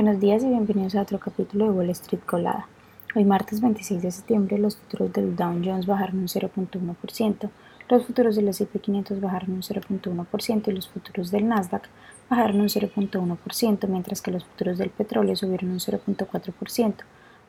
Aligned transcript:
Buenos 0.00 0.20
días 0.20 0.44
y 0.44 0.46
bienvenidos 0.46 0.94
a 0.94 1.02
otro 1.02 1.18
capítulo 1.18 1.64
de 1.64 1.70
Wall 1.72 1.90
Street 1.90 2.22
Colada. 2.24 2.68
Hoy 3.16 3.24
martes 3.24 3.60
26 3.60 4.00
de 4.00 4.12
septiembre 4.12 4.56
los 4.56 4.76
futuros 4.76 5.12
del 5.12 5.34
Dow 5.34 5.60
Jones 5.60 5.86
bajaron 5.86 6.20
un 6.20 6.28
0.1%, 6.28 7.50
los 7.88 8.06
futuros 8.06 8.36
del 8.36 8.46
S&P 8.46 8.78
500 8.78 9.20
bajaron 9.20 9.54
un 9.54 9.62
0.1% 9.62 10.68
y 10.68 10.70
los 10.70 10.88
futuros 10.88 11.32
del 11.32 11.48
Nasdaq 11.48 11.88
bajaron 12.30 12.60
un 12.60 12.68
0.1%, 12.68 13.88
mientras 13.88 14.22
que 14.22 14.30
los 14.30 14.44
futuros 14.44 14.78
del 14.78 14.90
petróleo 14.90 15.34
subieron 15.34 15.70
un 15.70 15.80
0.4% 15.80 16.94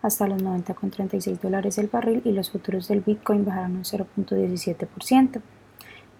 hasta 0.01 0.27
los 0.27 0.41
90,36 0.41 1.39
dólares 1.41 1.77
el 1.77 1.85
barril 1.85 2.23
y 2.25 2.31
los 2.31 2.49
futuros 2.49 2.87
del 2.87 3.01
Bitcoin 3.01 3.45
bajaron 3.45 3.75
un 3.75 3.83
0.17%. 3.83 5.39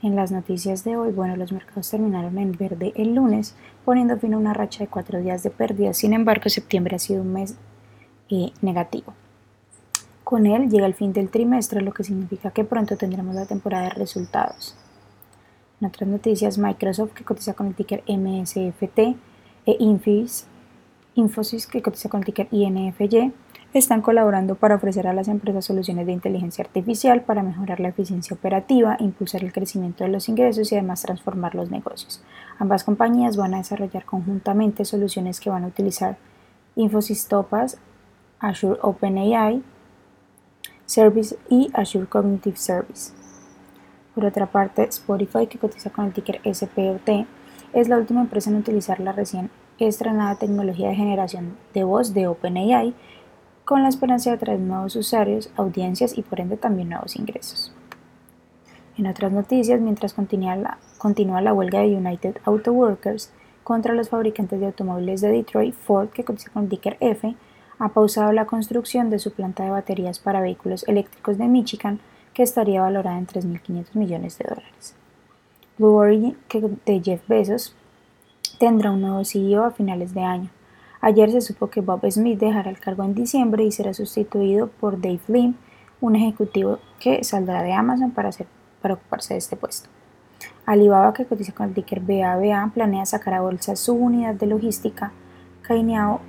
En 0.02 0.16
las 0.16 0.31
noticias 0.31 0.86
de 0.86 0.95
hoy, 0.95 1.11
bueno, 1.11 1.36
los 1.36 1.52
mercados 1.52 1.89
terminaron 1.89 2.38
en 2.38 2.54
verde 2.54 2.93
el 2.95 3.15
lunes, 3.15 3.55
poniendo 3.84 4.18
fin 4.18 4.33
a 4.33 4.38
una 4.38 4.54
racha 4.54 4.83
de 4.83 4.88
cuatro 4.89 5.20
días 5.20 5.43
de 5.43 5.50
pérdidas. 5.50 5.97
Sin 5.97 6.14
embargo, 6.14 6.50
septiembre 6.50 6.95
ha 6.95 7.00
sido 7.00 7.21
un 7.21 7.33
mes 7.33 7.57
eh, 8.29 8.51
negativo. 8.61 9.14
Con 10.24 10.46
él 10.46 10.69
llega 10.69 10.86
el 10.86 10.93
fin 10.93 11.11
del 11.11 11.29
trimestre, 11.29 11.82
lo 11.82 11.93
que 11.93 12.05
significa 12.05 12.51
que 12.51 12.64
pronto 12.64 12.96
tendremos 12.96 13.36
la 13.36 13.46
temporada 13.46 13.86
de 13.86 13.89
resultados. 13.89 14.75
En 15.82 15.88
otras 15.88 16.10
noticias, 16.10 16.57
Microsoft, 16.57 17.11
que 17.13 17.25
cotiza 17.25 17.54
con 17.54 17.68
el 17.68 17.75
ticker 17.75 18.04
MSFT, 18.07 19.00
e 19.66 19.75
Infis, 19.79 20.46
Infosys, 21.16 21.68
que 21.68 21.82
cotiza 21.82 22.07
con 22.07 22.21
el 22.21 22.25
ticker 22.25 22.47
INFY, 22.52 23.33
están 23.73 24.01
colaborando 24.01 24.55
para 24.55 24.75
ofrecer 24.75 25.07
a 25.07 25.14
las 25.14 25.28
empresas 25.28 25.65
soluciones 25.65 26.05
de 26.07 26.14
inteligencia 26.14 26.64
artificial 26.64 27.21
para 27.21 27.43
mejorar 27.43 27.79
la 27.79 27.89
eficiencia 27.89 28.36
operativa, 28.36 28.97
impulsar 29.00 29.43
el 29.43 29.54
crecimiento 29.54 30.04
de 30.04 30.10
los 30.10 30.27
ingresos 30.27 30.71
y 30.71 30.75
además 30.75 31.04
transformar 31.04 31.54
los 31.54 31.69
negocios. 31.69 32.23
Ambas 32.58 32.83
compañías 32.83 33.38
van 33.38 33.53
a 33.53 33.58
desarrollar 33.58 34.05
conjuntamente 34.05 34.86
soluciones 34.86 35.39
que 35.39 35.50
van 35.50 35.63
a 35.63 35.67
utilizar 35.67 36.17
Infosys 36.75 37.27
Topaz, 37.27 37.77
Azure 38.39 38.80
OpenAI 38.81 39.63
Service 40.89 41.38
y 41.49 41.69
Azure 41.73 42.07
Cognitive 42.07 42.57
Service. 42.57 43.13
Por 44.16 44.25
otra 44.25 44.47
parte, 44.47 44.83
Spotify, 44.85 45.45
que 45.45 45.59
cotiza 45.59 45.91
con 45.91 46.05
el 46.05 46.13
ticker 46.13 46.41
SPOT, 46.44 47.27
es 47.73 47.88
la 47.88 47.97
última 47.97 48.22
empresa 48.22 48.49
en 48.49 48.55
utilizar 48.55 48.99
la 48.99 49.11
recién 49.11 49.51
estrenada 49.77 50.35
tecnología 50.35 50.89
de 50.89 50.95
generación 50.95 51.57
de 51.75 51.83
voz 51.83 52.16
de 52.16 52.27
OpenAI 52.27 52.95
con 53.70 53.84
la 53.84 53.89
esperanza 53.89 54.31
de 54.31 54.38
atraer 54.38 54.59
nuevos 54.59 54.95
usuarios, 54.95 55.52
audiencias 55.56 56.17
y 56.17 56.23
por 56.23 56.39
ende 56.39 56.58
también 56.58 56.89
nuevos 56.89 57.16
ingresos. 57.16 57.72
En 58.98 59.06
otras 59.06 59.31
noticias, 59.31 59.80
mientras 59.80 60.16
continúa 60.16 60.56
la, 61.42 61.53
huelga 61.53 61.81
de 61.81 61.95
United 61.95 62.38
Auto 62.45 62.73
Workers 62.73 63.31
contra 63.64 63.94
los 63.94 64.09
fabricantes 64.09 64.59
de 64.59 64.66
automóviles 64.66 65.22
de 65.22 65.30
Detroit, 65.30 65.75
Ford, 65.75 66.09
que 66.09 66.23
cotiza 66.23 66.50
con 66.50 66.64
el 66.64 66.70
ticker 66.70 66.97
F, 67.00 67.36
ha 67.78 67.90
pausado 67.90 68.31
la 68.31 68.45
construcción 68.45 69.12
de 69.12 69.20
su 69.20 69.34
planta 69.34 69.66
de 69.66 69.70
baterías 69.70 70.17
para 70.17 70.42
vehículos 70.42 70.84
eléctricos 70.88 71.38
de 71.38 71.47
Michigan, 71.47 72.00
que 72.34 72.42
estaría 72.42 72.81
valorada 72.81 73.20
en 73.20 73.28
3.500 73.28 73.94
millones 73.94 74.40
de 74.40 74.45
dólares. 74.50 74.95
Blue 75.78 75.94
Origin, 75.94 76.36
de 76.88 77.02
Jeff 77.03 77.22
Bezos, 77.28 77.75
tendrá 78.58 78.90
un 78.90 79.02
nuevo 79.02 79.23
CEO 79.23 79.64
a 79.64 79.70
finales 79.70 80.16
de 80.16 80.22
año. 80.22 80.50
Ayer 81.02 81.31
se 81.31 81.39
supo 81.39 81.69
que 81.69 81.80
Bob 81.80 82.02
Smith 82.11 82.39
dejará 82.39 82.69
el 82.69 82.80
cargo 82.80 83.03
en 83.03 83.16
diciembre 83.16 83.64
y 83.64 83.72
será 83.72 83.94
sustituido 83.94 84.67
por 84.67 85.00
Dave 85.00 85.22
Lim, 85.28 85.56
un 86.02 86.16
ejecutivo 86.17 86.80
que 87.00 87.23
saldrá 87.23 87.64
de 87.64 87.72
Amazon 87.72 88.11
para, 88.11 88.31
ocuparse 88.94 89.33
de 89.33 89.38
este 89.38 89.56
puesto. 89.56 89.89
Alibaba, 90.66 91.14
que 91.14 91.25
cotiza 91.25 91.53
con 91.53 91.69
el 91.69 91.73
ticker 91.73 92.02
BABA, 92.02 92.72
planea 92.73 93.06
sacar 93.06 93.33
a 93.36 93.41
bolsa 93.41 93.78
su 93.78 93.94
unidad 93.94 94.36
de 94.36 94.47
logística 94.47 95.14
Cainiao 95.61 96.19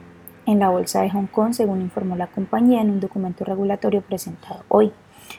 en 0.46 0.60
la 0.60 0.70
bolsa 0.70 1.02
de 1.02 1.10
Hong 1.10 1.26
Kong, 1.26 1.52
según 1.52 1.80
informó 1.80 2.14
la 2.16 2.28
compañía 2.28 2.80
en 2.80 2.90
un 2.90 3.00
documento 3.00 3.44
regulatorio 3.44 4.02
presentado 4.02 4.64
hoy. 4.68 4.92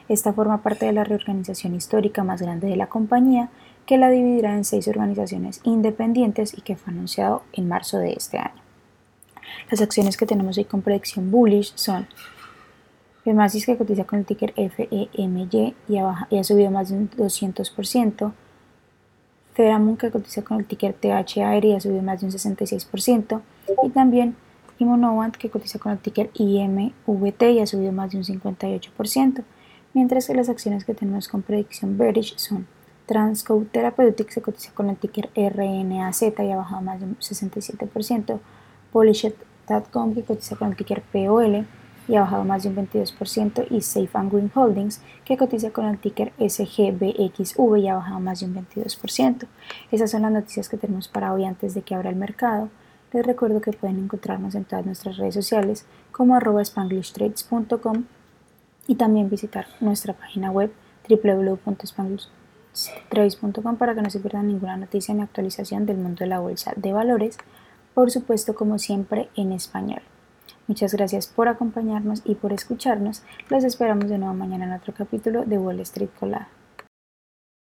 Esta 0.09 0.33
forma 0.33 0.61
parte 0.61 0.85
de 0.85 0.93
la 0.93 1.03
reorganización 1.05 1.73
histórica 1.73 2.23
más 2.23 2.41
grande 2.41 2.67
de 2.67 2.75
la 2.75 2.87
compañía, 2.87 3.49
que 3.85 3.97
la 3.97 4.09
dividirá 4.09 4.55
en 4.55 4.65
seis 4.65 4.87
organizaciones 4.89 5.61
independientes 5.63 6.57
y 6.57 6.61
que 6.61 6.75
fue 6.75 6.93
anunciado 6.93 7.43
en 7.53 7.67
marzo 7.67 7.97
de 7.97 8.13
este 8.13 8.37
año. 8.37 8.60
Las 9.69 9.81
acciones 9.81 10.17
que 10.17 10.25
tenemos 10.25 10.57
hoy 10.57 10.65
con 10.65 10.81
predicción 10.81 11.31
bullish 11.31 11.73
son 11.75 12.07
Femasis 13.23 13.65
que 13.65 13.77
cotiza 13.77 14.03
con 14.05 14.19
el 14.19 14.25
ticker 14.25 14.53
FEMY 14.53 15.75
y 15.87 15.97
ha, 15.97 16.27
y 16.29 16.37
ha 16.37 16.43
subido 16.43 16.71
más 16.71 16.89
de 16.89 16.95
un 16.95 17.09
200%. 17.11 18.33
Feramun 19.53 19.97
que 19.97 20.09
cotiza 20.09 20.43
con 20.43 20.59
el 20.59 20.65
ticker 20.65 20.93
THAR 20.93 21.65
y 21.65 21.73
ha 21.73 21.79
subido 21.79 22.01
más 22.01 22.21
de 22.21 22.27
un 22.27 22.31
66%. 22.31 23.41
Y 23.83 23.89
también 23.89 24.35
Immunovant 24.79 25.35
que 25.35 25.49
cotiza 25.49 25.77
con 25.77 25.91
el 25.91 25.99
ticker 25.99 26.31
IMVT 26.33 27.43
y 27.43 27.59
ha 27.59 27.67
subido 27.67 27.91
más 27.91 28.11
de 28.11 28.17
un 28.17 28.23
58%. 28.23 29.43
Mientras 29.93 30.25
que 30.25 30.33
las 30.33 30.49
acciones 30.49 30.85
que 30.85 30.93
tenemos 30.93 31.27
con 31.27 31.41
predicción 31.43 31.97
bearish 31.97 32.35
son 32.37 32.65
Transcode 33.05 33.65
Therapeutics 33.65 34.35
que 34.35 34.41
cotiza 34.41 34.71
con 34.73 34.89
el 34.89 34.97
ticker 34.97 35.29
RNAZ 35.35 36.21
y 36.21 36.51
ha 36.51 36.55
bajado 36.55 36.81
más 36.81 36.99
de 36.99 37.05
un 37.05 37.17
67%. 37.17 38.39
Polished.com 38.91 40.13
que 40.13 40.23
cotiza 40.23 40.55
con 40.55 40.69
el 40.69 40.75
ticker 40.75 41.01
POL 41.01 41.65
y 42.07 42.15
ha 42.15 42.21
bajado 42.21 42.43
más 42.43 42.63
de 42.63 42.69
un 42.69 42.75
22% 42.75 43.67
y 43.69 43.81
Safe 43.81 44.09
and 44.13 44.31
Green 44.31 44.51
Holdings 44.53 45.01
que 45.23 45.37
cotiza 45.37 45.71
con 45.71 45.85
el 45.85 45.97
ticker 45.97 46.33
SGBXV 46.39 47.77
y 47.77 47.87
ha 47.87 47.95
bajado 47.95 48.19
más 48.19 48.41
de 48.41 48.47
un 48.47 48.55
22%. 48.55 49.47
Esas 49.91 50.11
son 50.11 50.23
las 50.23 50.31
noticias 50.31 50.67
que 50.67 50.77
tenemos 50.77 51.07
para 51.07 51.31
hoy 51.33 51.45
antes 51.45 51.73
de 51.73 51.83
que 51.83 51.95
abra 51.95 52.09
el 52.09 52.15
mercado. 52.15 52.69
Les 53.13 53.25
recuerdo 53.25 53.61
que 53.61 53.73
pueden 53.73 53.99
encontrarnos 53.99 54.55
en 54.55 54.65
todas 54.65 54.85
nuestras 54.85 55.17
redes 55.17 55.35
sociales 55.35 55.85
como 56.11 56.35
arroba 56.35 56.63
spanglishtrades.com 56.63 58.05
y 58.87 58.95
también 58.95 59.29
visitar 59.29 59.67
nuestra 59.79 60.13
página 60.13 60.49
web 60.51 60.73
www.spanglishtrades.com 61.09 63.75
para 63.75 63.95
que 63.95 64.01
no 64.01 64.09
se 64.09 64.19
pierdan 64.19 64.47
ninguna 64.47 64.77
noticia 64.77 65.13
ni 65.13 65.21
actualización 65.21 65.85
del 65.85 65.97
mundo 65.97 66.19
de 66.19 66.27
la 66.27 66.39
bolsa 66.39 66.71
de 66.75 66.93
valores 66.93 67.37
por 67.93 68.11
supuesto 68.11 68.55
como 68.55 68.79
siempre 68.79 69.29
en 69.35 69.51
español. 69.51 70.01
Muchas 70.67 70.93
gracias 70.93 71.27
por 71.27 71.47
acompañarnos 71.47 72.21
y 72.23 72.35
por 72.35 72.53
escucharnos. 72.53 73.23
Los 73.49 73.63
esperamos 73.63 74.09
de 74.09 74.17
nuevo 74.17 74.33
mañana 74.33 74.65
en 74.65 74.73
otro 74.73 74.93
capítulo 74.93 75.43
de 75.45 75.57
Wall 75.57 75.79
Street 75.81 76.09
Colada. 76.19 76.47